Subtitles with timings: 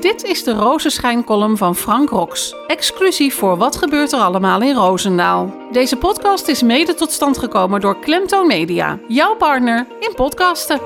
[0.00, 2.54] Dit is de Rozenschijn-column van Frank Rox.
[2.66, 5.54] Exclusief voor Wat gebeurt er allemaal in Roosendaal.
[5.72, 8.98] Deze podcast is mede tot stand gekomen door Klemtoon Media.
[9.08, 10.80] Jouw partner in podcasten.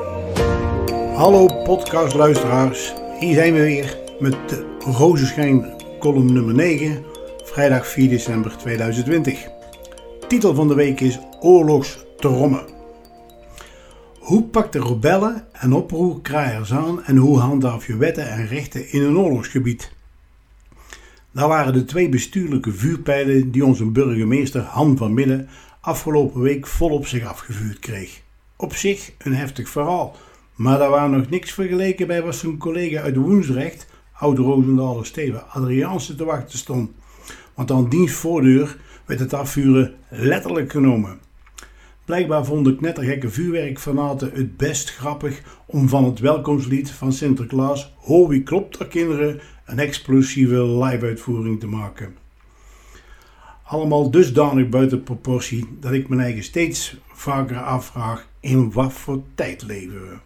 [1.14, 2.92] Hallo podcastluisteraars.
[3.18, 7.04] Hier zijn we weer met de Rozenschijn-column nummer 9.
[7.44, 9.46] Vrijdag 4 december 2020.
[10.28, 12.79] Titel van de week is Oorlogstrommen.
[14.30, 19.02] Hoe pakt de rebellen en oproerkraaiers aan en hoe handhaaf je wetten en rechten in
[19.02, 19.92] een oorlogsgebied?
[21.30, 25.48] Daar waren de twee bestuurlijke vuurpijlen die onze burgemeester Han van Midden
[25.80, 28.22] afgelopen week vol op zich afgevuurd kreeg.
[28.56, 30.16] Op zich een heftig verhaal,
[30.54, 36.14] maar daar waren nog niks vergeleken bij wat zijn collega uit Woensrecht, oud-Roosendaler Steven Adriaanse,
[36.14, 36.90] te wachten stond.
[37.54, 38.76] Want aan diens voordeur
[39.06, 41.29] werd het afvuren letterlijk genomen.
[42.10, 48.42] Blijkbaar vonden knettergekke vuurwerkfanaten het best grappig om van het welkomstlied van Sinterklaas Ho wie
[48.42, 52.14] klopt er kinderen een explosieve live-uitvoering te maken.
[53.62, 59.62] Allemaal dusdanig buiten proportie dat ik mijn eigen steeds vaker afvraag in wat voor tijd
[59.62, 60.16] leven we.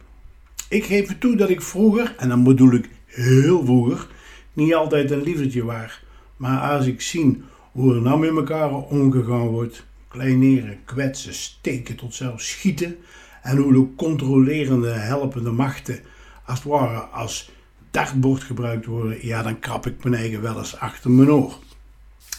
[0.69, 4.09] Ik geef toe dat ik vroeger, en dan bedoel ik heel vroeger,
[4.53, 6.05] niet altijd een lievertje was.
[6.37, 12.15] Maar als ik zie hoe er nou met elkaar omgegaan wordt, kleineren, kwetsen, steken tot
[12.15, 12.97] zelfs schieten.
[13.43, 16.01] En hoe de controlerende, helpende machten
[16.47, 17.51] als het ware als
[17.91, 21.59] dartbord gebruikt worden, ja, dan krap ik mijn eigen wel eens achter mijn oor.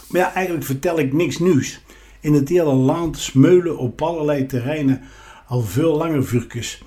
[0.09, 1.81] Maar ja, eigenlijk vertel ik niks nieuws.
[2.19, 5.01] In het hele land smeulen op allerlei terreinen
[5.47, 6.83] al veel langer vuurtjes.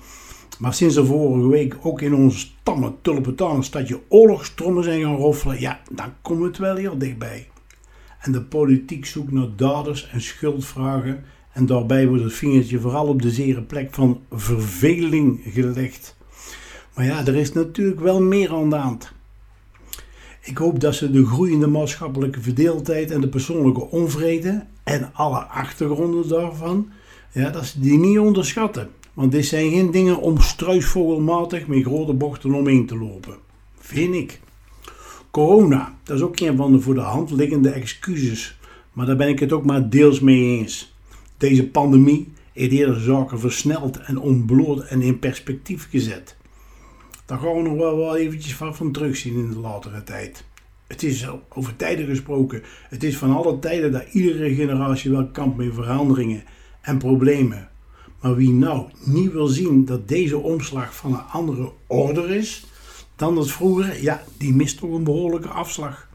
[0.59, 5.59] Maar sinds er vorige week ook in ons tamme tulpentaan stadje oorlogstrommen zijn gaan roffelen,
[5.59, 7.47] ja, dan komt het wel heel dichtbij
[8.19, 13.21] en de politiek zoekt naar daders en schuldvragen en daarbij wordt het vingertje vooral op
[13.21, 16.15] de zere plek van verveling gelegd.
[16.95, 19.11] Maar ja, er is natuurlijk wel meer aan de hand.
[20.41, 26.27] Ik hoop dat ze de groeiende maatschappelijke verdeeldheid en de persoonlijke onvrede en alle achtergronden
[26.27, 26.89] daarvan,
[27.31, 28.89] ja, dat ze die niet onderschatten.
[29.13, 33.37] Want dit zijn geen dingen om struisvogelmatig met grote bochten omheen te lopen.
[33.79, 34.39] Vind ik.
[35.31, 38.59] Corona, dat is ook een van de voor de hand liggende excuses.
[38.93, 40.93] Maar daar ben ik het ook maar deels mee eens.
[41.37, 46.37] Deze pandemie heeft eerder zaken versneld en ontbloot en in perspectief gezet.
[47.25, 50.43] Daar gaan we nog wel, eventjes van, van terugzien in de latere tijd.
[50.87, 52.63] Het is over tijden gesproken.
[52.89, 56.43] Het is van alle tijden dat iedere generatie wel kampt met veranderingen
[56.81, 57.69] en problemen.
[58.21, 62.65] Maar wie nou niet wil zien dat deze omslag van een andere orde is,
[63.19, 66.07] dan het vroeger, ja, die mist toch een behoorlijke afslag.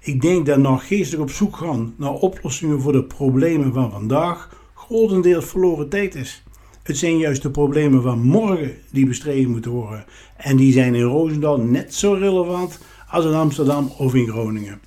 [0.00, 4.56] Ik denk dat nog geestig op zoek gaan naar oplossingen voor de problemen van vandaag
[4.74, 6.42] grotendeels verloren tijd is.
[6.82, 10.04] Het zijn juist de problemen van morgen die bestreden moeten worden.
[10.36, 12.78] En die zijn in Roosendaal net zo relevant
[13.08, 14.80] als in Amsterdam of in Groningen.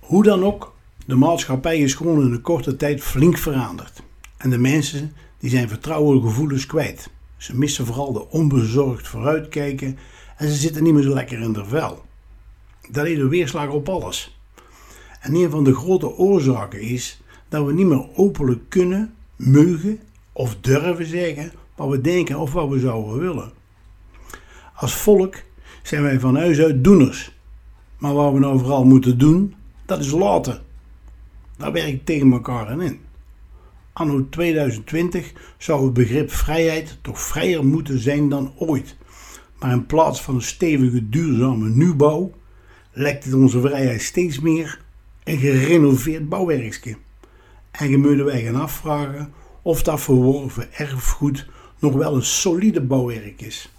[0.00, 0.74] Hoe dan ook,
[1.06, 4.02] de maatschappij is gewoon in een korte tijd flink veranderd.
[4.36, 7.10] En de mensen die zijn vertrouwengevoelens kwijt.
[7.44, 9.98] Ze missen vooral de onbezorgd vooruitkijken
[10.36, 12.04] en ze zitten niet meer zo lekker in de vel.
[12.90, 14.38] Dat heeft een weerslag op alles.
[15.20, 20.00] En een van de grote oorzaken is dat we niet meer openlijk kunnen, mogen
[20.32, 23.52] of durven zeggen wat we denken of wat we zouden willen.
[24.74, 25.34] Als volk
[25.82, 27.32] zijn wij van huis uit doeners.
[27.98, 29.54] Maar wat we nou vooral moeten doen,
[29.86, 30.62] dat is laten.
[31.56, 33.00] Daar werkt tegen elkaar in
[33.94, 38.96] anno 2020 zou het begrip vrijheid toch vrijer moeten zijn dan ooit.
[39.58, 42.32] Maar in plaats van een stevige, duurzame nieuwbouw
[42.92, 44.80] lijkt het onze vrijheid steeds meer
[45.24, 46.96] een gerenoveerd bouwwerkje.
[47.70, 49.32] En je moeten wij gaan afvragen
[49.62, 51.46] of dat verworven erfgoed
[51.78, 53.72] nog wel een solide bouwwerk is.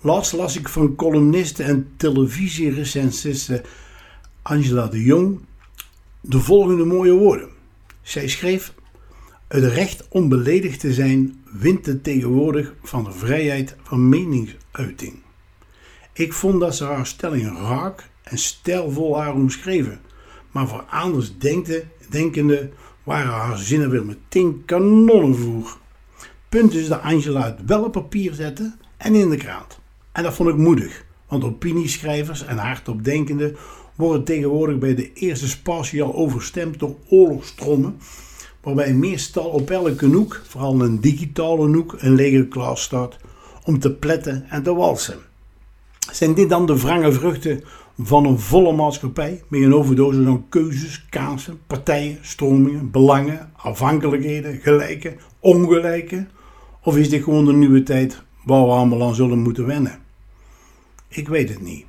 [0.00, 3.62] Laatst las ik van columniste en televisierecensiste
[4.42, 5.40] Angela de Jong
[6.20, 7.48] de volgende mooie woorden.
[8.02, 8.74] Zij schreef
[9.52, 15.14] het recht om beledigd te zijn wint tegenwoordig van de vrijheid van meningsuiting.
[16.12, 20.00] Ik vond dat ze haar stelling raak en stijlvol haar omschreven,
[20.50, 22.70] maar voor anders denkende, denkende
[23.02, 25.76] waren haar zinnen weer meteen kanonnenvoer.
[26.48, 29.78] Punt is dat Angela het wel op papier zette en in de krant.
[30.12, 33.56] En dat vond ik moedig, want opinieschrijvers en hardopdenkenden
[33.94, 37.98] worden tegenwoordig bij de eerste spatie al overstemd door oorlogstrommen
[38.62, 43.16] waarbij meestal op elke noek, vooral een digitale noek, een leger klaar staat
[43.64, 45.18] om te pletten en te walsen.
[46.12, 47.64] Zijn dit dan de wrange vruchten
[47.98, 55.16] van een volle maatschappij met een overdosis aan keuzes, kaarsen, partijen, stromingen, belangen, afhankelijkheden, gelijke,
[55.38, 56.26] ongelijke?
[56.82, 59.98] Of is dit gewoon de nieuwe tijd waar we allemaal aan zullen moeten wennen?
[61.08, 61.84] Ik weet het niet.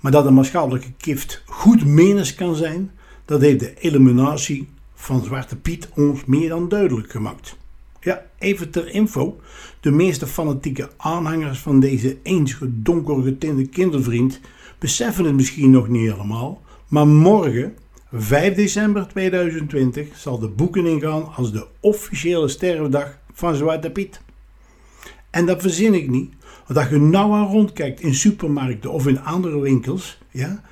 [0.00, 2.90] Maar dat een maatschappelijke gift goed menens kan zijn,
[3.24, 4.68] dat heeft de eliminatie
[5.00, 7.56] van Zwarte Piet ons meer dan duidelijk gemaakt.
[8.00, 9.40] Ja, even ter info.
[9.80, 14.40] De meeste fanatieke aanhangers van deze eens donker getinte kindervriend
[14.78, 17.76] beseffen het misschien nog niet helemaal, maar morgen,
[18.12, 24.20] 5 december 2020, zal de boeken ingaan als de officiële sterfdag van Zwarte Piet.
[25.30, 26.32] En dat verzin ik niet,
[26.66, 30.62] want als je nou aan rondkijkt in supermarkten of in andere winkels, ja,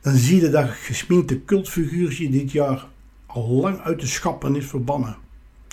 [0.00, 2.90] dan zie je dat gesminkte cultfiguurtje dit jaar
[3.32, 5.16] al lang uit de schappen is verbannen.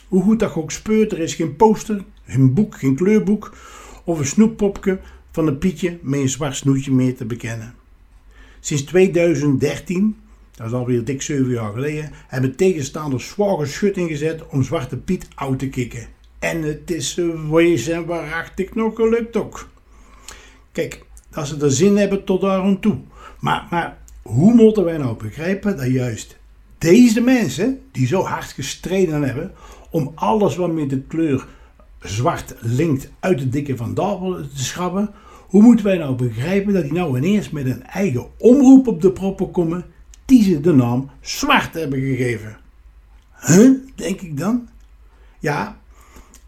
[0.08, 3.56] Hoe goed dat ook speurt, er is geen poster, geen boek, geen kleurboek
[4.04, 5.00] of een snoeppopje
[5.32, 7.74] van een Pietje met een zwart snoetje meer te bekennen.
[8.60, 10.18] Sinds 2013,
[10.56, 15.28] dat is alweer dik 7 jaar geleden, hebben tegenstanders zware schut ingezet om Zwarte Piet
[15.36, 16.08] uit te kicken.
[16.40, 17.20] En het is
[17.50, 19.70] wees en waarachtig nog gelukt ook.
[20.72, 22.98] Kijk, dat ze er zin hebben tot daar toe.
[23.40, 26.38] Maar, maar hoe moeten wij nou begrijpen dat juist
[26.80, 29.52] deze mensen, die zo hard gestreden hebben
[29.90, 31.48] om alles wat met de kleur
[32.02, 35.10] zwart linkt uit de dikke van Dabel te schrappen,
[35.48, 39.12] hoe moeten wij nou begrijpen dat die nou ineens met een eigen omroep op de
[39.12, 39.86] proppen komen
[40.26, 42.58] die ze de naam zwart hebben gegeven?
[43.46, 44.68] Huh, denk ik dan?
[45.40, 45.78] Ja,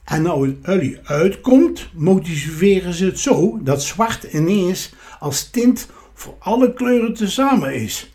[0.03, 6.35] en nou het Ully uitkomt, motiveren ze het zo dat zwart ineens als tint voor
[6.39, 8.10] alle kleuren tezamen is.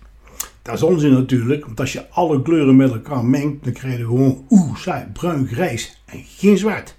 [0.66, 4.04] Dat is onzin natuurlijk, want als je alle kleuren met elkaar mengt, dan krijg je
[4.04, 6.96] gewoon oeh, bruin, grijs en geen zwart.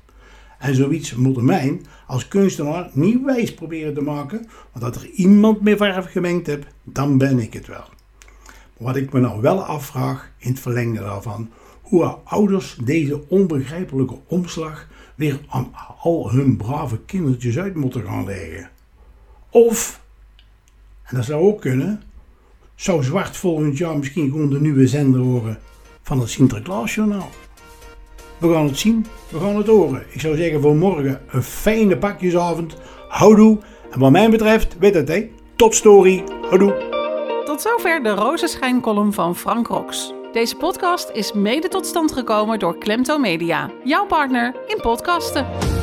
[0.59, 5.61] En zoiets moet mij als kunstenaar niet wijs proberen te maken, want dat er iemand
[5.61, 7.83] met verf gemengd hebt, dan ben ik het wel.
[8.77, 11.49] Maar wat ik me nou wel afvraag, in het verlengde daarvan,
[11.81, 18.69] hoe ouders deze onbegrijpelijke omslag weer aan al hun brave kindertjes uit moeten gaan leggen.
[19.49, 20.01] Of,
[21.03, 22.01] en dat zou ook kunnen,
[22.77, 25.59] zou Zwart volgend jaar misschien gewoon de nieuwe zender horen
[26.01, 27.29] van het Sinterklaasjournaal.
[28.37, 30.05] We gaan het zien, we gaan het horen.
[30.09, 32.77] Ik zou zeggen voor morgen een fijne pakjesavond.
[33.07, 33.59] Houdoe.
[33.91, 36.23] En wat mij betreft, weet het hè, tot story.
[36.49, 37.43] Houdoe.
[37.45, 40.13] Tot zover de Rozenschijncolumn van Frank Rox.
[40.31, 45.76] Deze podcast is mede tot stand gekomen door Klemto Media, jouw partner in podcasten.